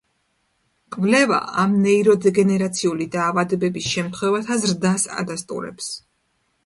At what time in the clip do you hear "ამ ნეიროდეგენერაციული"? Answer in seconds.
1.63-3.07